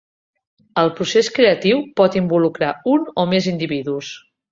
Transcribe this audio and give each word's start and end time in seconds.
El 0.83 0.87
procés 0.99 1.29
creatiu 1.35 1.83
pot 2.01 2.17
involucrar 2.21 2.71
un 2.95 3.05
o 3.25 3.27
més 3.35 3.51
individus. 3.53 4.11